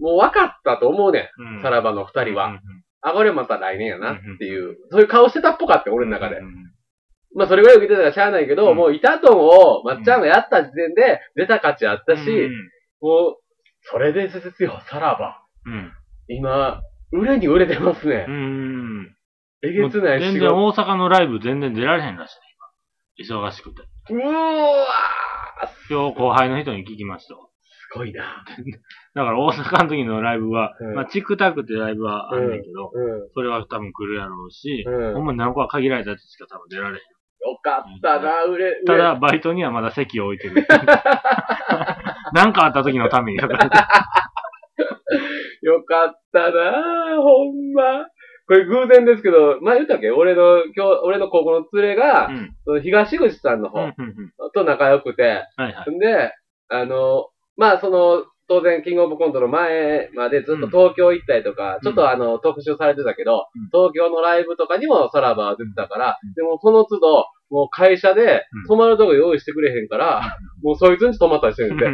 [0.00, 1.46] もう分かったと思うねうん。
[1.46, 2.58] うんん、さらばの二人は。
[3.04, 6.42] うんあ、これまた来年やなっうんていう、そういう顔してたっぽかって、俺の中でう。
[6.42, 6.54] ん
[7.36, 13.36] まあ、それぐらい受けてたからしゃあないけど、うんもう、イタトンを、まっちゃんがやった時点で、出た価値あったし、うんもう、
[13.82, 15.42] それでですよ、さらば。
[15.66, 15.92] うん。
[16.28, 16.80] 今、
[17.12, 18.30] 売れに売れてますねう。
[18.32, 19.14] ん。
[19.62, 20.48] えげつない全仕事。
[20.48, 22.36] 然大阪のライブ全然出られへんらしい、
[23.28, 23.38] 今。
[23.48, 23.82] 忙しくて。
[24.10, 27.46] うーわー今日後輩の人に聞きましたわ。
[27.92, 28.44] すごいな。
[29.14, 33.28] だから大阪の時のライブは、うんまあ、チックタックってライブはあんねんけど、うん。
[33.32, 37.02] それは多分来るやろうし、うんほんま何個は限られたやつしか多分出られへん。
[37.44, 40.66] よかったな、売れ、ただ、バイトにはまだ席を置いてる。
[42.32, 43.38] なんかあった時のために。
[43.38, 43.48] よ
[45.84, 46.72] かったな
[47.22, 48.06] ほんま。
[48.46, 50.10] これ偶然ですけど、前言ったっけ？
[50.10, 52.56] 俺の、今日、俺の高校の連れが、うん。
[52.64, 54.08] その東口さんの方うんうんう
[54.48, 55.90] んと仲良くて、はいはい。
[55.94, 56.32] んで、
[56.68, 61.80] あの、まあ、その、当然、キングオブコントの前までずっと東京行ったりとか、うん。
[61.80, 63.66] ちょっとあの、特集されてたけど、うん。
[63.72, 66.34] 東京のライブとかにもさらばは出てたから、うん。
[66.34, 68.66] でもその都度、もう会社でうん。
[68.66, 71.86] 泊まるとこ用意してくれへんから、もうそいつんち泊まったりしてるんで、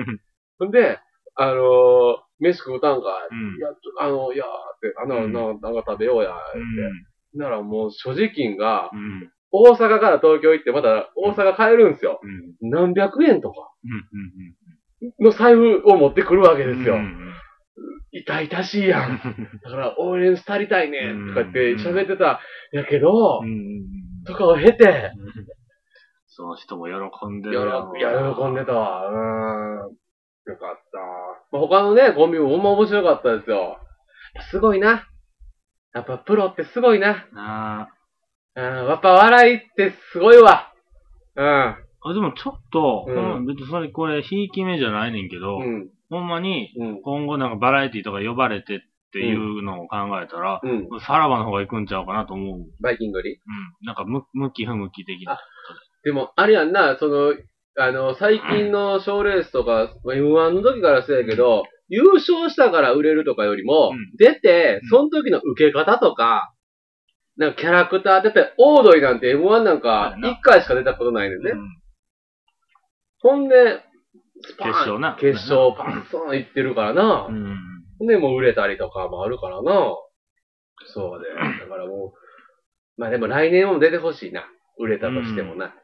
[0.59, 0.71] ほん。
[0.71, 0.99] で、
[1.37, 3.57] あのー飯食うたんか、うん。
[3.57, 3.69] いや、
[4.01, 5.33] あの、いやーって、あの、うん。
[5.33, 7.39] ななんか食べようや、って。
[7.39, 8.91] ならもう所持金が。
[9.53, 12.21] 大阪から東京行ってまた大阪帰るんですよ。
[12.63, 12.71] うん。
[12.71, 13.71] 何百円とか。
[13.85, 14.55] うん。
[15.19, 16.79] の財布を持ってくるわけうん。
[16.79, 16.97] ですよ。
[16.97, 17.31] うん
[18.13, 19.21] 痛々しいやん。
[19.63, 22.41] だから応援したりたいね、とかってうん喋ってた。
[22.73, 23.85] やけどう、ん。
[24.27, 25.13] とかを経て、
[26.27, 29.09] その人も喜んでるやろいや喜んでたわ。
[29.09, 29.97] うーん。
[30.47, 30.99] よかった。
[31.53, 33.79] まあ、他のね、コンビもほんま面白かったですよ。
[34.51, 35.07] すごいな。
[35.95, 37.27] やっぱプロってすごいな。
[37.33, 37.89] なあ。
[38.57, 40.73] うん、やっぱ笑いってすごいわ。
[41.37, 41.77] うん。
[42.03, 45.91] あ、でもちょっと、うん別にそれこれ、ひいき目じゃないねんけど、うん。
[46.09, 47.03] ほんまに、うん。
[47.03, 48.79] 今後なんかバラエティとか呼ばれてっ
[49.13, 50.89] ていうのを考えたら、うん。
[51.01, 52.59] さらばの方が行くんちゃうかなと思う。
[52.59, 52.67] うん。
[52.81, 53.41] バイキングより。
[53.83, 55.39] なんか向向き不向き的な。
[56.03, 57.35] でも、あれやんな、その、
[57.79, 66.55] あの、最近の賞レースとか、M1 の時からそうやけど、優勝したから売れるとかよりも、うん出てうん、その時の受け方とか、
[67.37, 71.51] なんかキャラクター出て、オードリーなんて M1 なんかそうやな1回しか出たことないねんね。
[71.53, 71.80] うん
[73.23, 73.83] ほんで、
[74.43, 77.27] スパーン決勝な決勝パンソンいってるからな。
[77.29, 77.57] うん。
[77.99, 79.73] ほんで、もう売れたりとかもあるからな。
[80.87, 81.29] そうで。
[81.61, 84.45] だからもう、まあでも来年も出てほしいな。
[84.79, 85.75] 売れたとしてもな。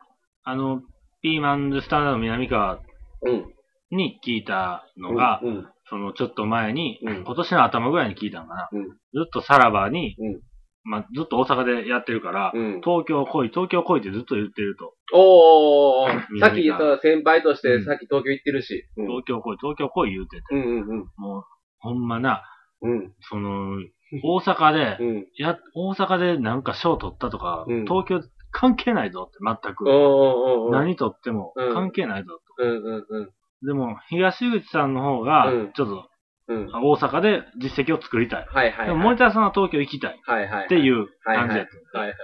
[0.44, 0.80] あの、
[1.22, 2.80] ピーマンズスタンダード南川
[3.22, 3.52] うん。
[3.90, 5.48] に聞いたのが、うん。
[5.48, 8.68] うんそのちょっと前に、うん今年の頭ぐらいに聞いたのかな。
[8.72, 8.94] うんず
[9.24, 10.40] っとさらばに、うん
[10.86, 12.80] まあ、ずっと大阪でやってるから、うん。
[12.80, 14.94] 東京来い、東京来いってずっと言ってると。
[15.12, 18.86] おー、さっき、南川そう先輩としてうんさっき東京行ってるし。
[18.96, 19.06] うん。
[19.06, 20.42] 東京来い、東京来い言うてて。
[20.52, 20.98] うんうんうん。
[21.16, 21.42] もう、
[21.78, 22.42] ほんまな、
[22.82, 23.12] うん。
[23.20, 23.78] その、
[24.22, 25.26] 大阪で、うん。
[25.36, 28.20] や、大阪でなんか賞取ったとか、うん東京
[28.52, 29.88] 関係ないぞって、全く。
[29.88, 32.64] おーおーおーおー何取ってもうん関係ないぞと。
[32.64, 33.30] うんうんうん。
[33.66, 36.08] でも、東口さんの方がうん、ちょっと、
[36.48, 36.66] うん。
[36.72, 38.46] 大阪で実績を作りたい。
[38.48, 38.86] はいはい。
[38.86, 40.68] でも、森田さんは東京行きたいっはいはい。
[40.68, 41.98] ていうはいはい感じやった。
[41.98, 42.16] はいはい。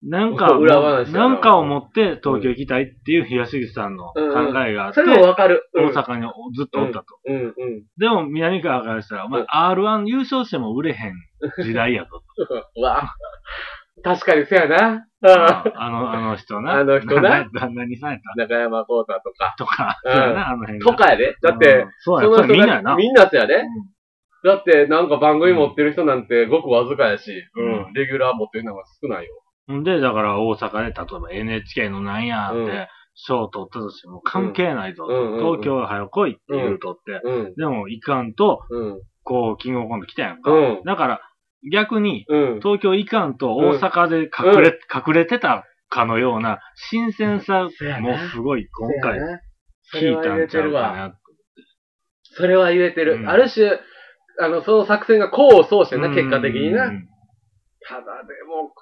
[0.00, 4.20] なんかを、 裏話やななんかを持って東京行きたいっていう東口さんの考
[4.64, 5.68] えがあって、それもわかる。
[5.74, 7.04] うん大阪にずっとおったと。
[7.26, 7.54] うんうん。
[7.98, 11.14] でも、南川からしたら、お前うん R1 優勝しても売れへん
[11.64, 12.22] 時代やと。
[12.76, 13.12] うわ
[14.04, 15.07] 確かにそうやな。
[15.20, 16.74] うんあの、あの人な。
[16.74, 17.48] あの人な。
[17.52, 19.54] 旦那にさんやった中山幸太とか。
[19.58, 20.90] とか、うん そうやな、あの辺が。
[20.90, 21.36] とかやで。
[21.42, 22.90] だって、うん、そうや、みんなやな。
[22.92, 23.54] がみんなやで。
[23.54, 23.64] うん
[24.44, 27.92] だって、なんか番組持ってる人なんてごくわずかやし、ううんん。
[27.92, 29.34] レギュラー持ってるのが少ないよ。
[29.72, 32.86] んで、だから大阪で、例えば NHK のなんやって、うん
[33.20, 37.20] 賞取ったとしても関係ないぞ東京早来いって言うとって。
[37.24, 37.54] うん。
[37.56, 39.00] でも、行かんと、うん。
[39.24, 40.52] こう、キングオブコント来たやんか。
[40.52, 40.82] うん。
[40.84, 41.20] だから、
[41.72, 42.60] 逆に、うん。
[42.60, 46.58] 東京行かんと大阪で隠れ、隠れてたかのような
[46.90, 49.18] 新鮮さそうもすごい今回
[49.90, 50.72] それ聞いたんちゃは言えてる。
[50.72, 50.92] わ。
[50.92, 51.18] うかな。
[52.22, 53.16] それは言えてる。
[53.16, 53.28] うん。
[53.28, 53.80] ある種、
[54.40, 56.86] あの、その作戦が功を奏してんな、結果的にな。
[56.86, 57.08] うん
[57.88, 58.74] ただでも、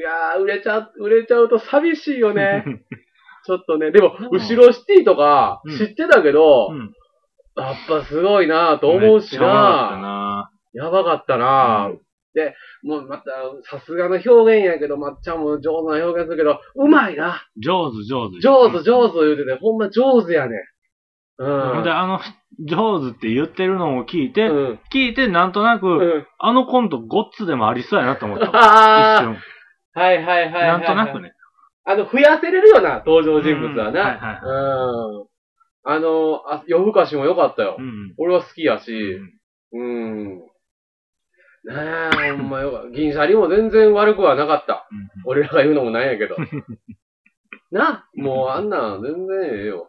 [0.00, 2.64] いやー、売れちゃう、売れちゃうと寂しいよね。
[3.44, 4.28] ちょっとね、でも、うん。
[4.30, 5.76] 後ろシティとかうん。
[5.76, 6.92] 知ってたけど、うん。
[7.56, 10.50] やっぱすごいなと思うしめっちゃ笑ったなな。
[10.72, 12.00] やばかったな、うん
[12.34, 13.30] で、もうまた、
[13.70, 18.40] さすがの表現やけど、まっちゃんも上手な表現するけど、うまいな上手、上手。
[18.40, 20.56] 上手、上手言うてて、ほんま上手やね。
[21.38, 21.82] うん。
[21.84, 22.20] で、あの、
[22.60, 24.80] 上手って言ってるのを聞いて、うん。
[24.92, 26.26] 聞いてなんとなく、うん。
[26.38, 28.46] あのコントゴッツでもありそうやなと思った。
[28.46, 29.36] 一あ瞬。
[29.94, 30.68] あ、はいはいはいはい。
[30.68, 31.20] なんとなく。
[31.20, 31.32] ね。
[31.84, 34.40] あの、増やせれるよな、登場人物はうんはいはいな。
[34.42, 35.26] うん。
[35.86, 37.82] あの、あ夜更かしも良かったよう。
[37.82, 38.14] ん。
[38.18, 38.92] 俺は好きやし、
[39.72, 40.42] うんうん。
[41.64, 41.74] ね
[42.28, 42.90] え、ほんまよ。
[42.90, 44.86] 銀シャリも全然悪くはなかった。
[45.24, 46.36] 俺らが言うのもなんやけど。
[47.72, 49.88] な、もうあんなん全然ええよ。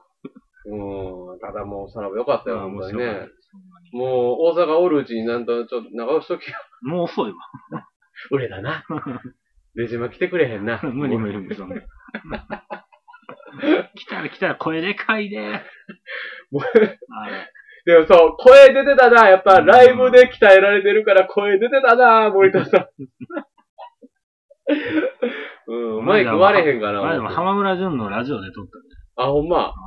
[0.67, 1.39] うん。
[1.39, 3.27] ただもうさらばよかったよ、あ本当にね
[3.91, 6.55] もう大阪おるうちになんとちょっと長押しときよ。
[6.81, 7.37] もう遅いわ。
[8.31, 8.85] 俺だな。
[9.75, 10.79] レジマ来てくれへんな。
[10.81, 11.55] 無理無理無理。
[11.55, 11.75] そんな
[13.95, 15.61] 来たら来たら声でかいで。
[16.51, 17.51] もうあれ
[17.85, 19.29] でもそう、声出てたな。
[19.29, 22.87] やっぱライブで鍛えられてるから声出てたな、森田さん。
[25.67, 27.03] うん、マイク割れへんかな。
[27.03, 28.87] あれでも浜村淳のラジオで撮ったんで。
[29.17, 29.69] あ、ほんま？
[29.69, 29.73] あ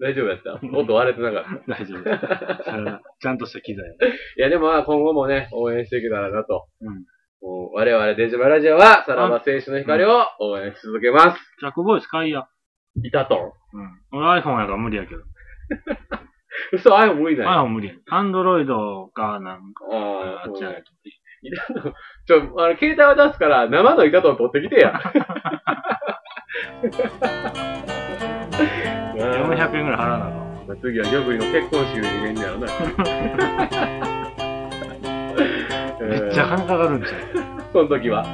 [0.00, 0.60] 大丈夫やった？
[0.76, 1.64] 音割れてなかった？
[1.74, 2.02] 大丈夫。
[2.64, 3.84] それはちゃんとした機材。
[4.36, 6.66] いや、でもまあ今後もね、応援していけたらなと。
[6.82, 7.04] うん。
[7.40, 11.40] もう我々デジマラジオは、さらば青春の光を応援し続けます。
[11.60, 12.46] ジャックボイス買いや。
[13.02, 13.54] いたと。
[13.72, 14.00] うん。
[14.12, 15.22] 俺 iPhone やから無理やけど。
[16.72, 17.50] 嘘、あ、無理だよ。
[17.50, 17.94] iPhone 無理や。
[18.10, 19.84] Android かなんか。
[19.92, 20.84] ああ、あっちやそうい。
[22.26, 25.00] ちょ、あの、携帯は出すから、生のいたと取ってきてや。
[29.14, 30.48] 400円ぐらい払わなあかん。
[30.68, 32.66] ま あ次は玉井の結婚式で入れんねやろな。
[36.08, 37.12] めっちゃ金かかるんちゃう
[37.72, 38.24] その時は。